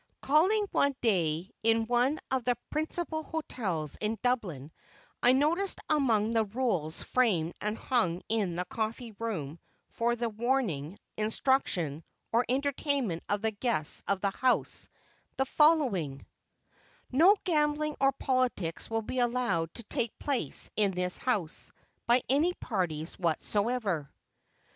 Calling 0.23 0.65
one 0.71 0.95
day 1.01 1.51
in 1.61 1.85
one 1.85 2.17
of 2.31 2.43
the 2.43 2.57
principal 2.71 3.21
hotels 3.21 3.97
in 3.97 4.17
Dublin, 4.23 4.71
I 5.21 5.31
noticed 5.31 5.79
among 5.91 6.31
the 6.31 6.43
"rules" 6.45 7.03
framed 7.03 7.53
and 7.61 7.77
hung 7.77 8.23
in 8.27 8.55
the 8.55 8.65
coffee 8.65 9.11
room 9.19 9.59
for 9.91 10.15
the 10.15 10.27
warning, 10.29 10.97
instruction, 11.17 12.03
or 12.31 12.43
entertainment 12.49 13.21
of 13.29 13.43
the 13.43 13.51
guests 13.51 14.01
of 14.07 14.21
the 14.21 14.31
house, 14.31 14.89
the 15.37 15.45
following: 15.45 16.25
"No 17.11 17.35
Gambling 17.43 17.95
or 17.99 18.11
Politics 18.11 18.89
will 18.89 19.03
be 19.03 19.19
allowed 19.19 19.71
to 19.75 19.83
take 19.83 20.17
place 20.17 20.71
in 20.75 20.93
this 20.93 21.17
house, 21.17 21.71
by 22.07 22.23
any 22.27 22.55
parties 22.55 23.19
whatever." 23.19 24.11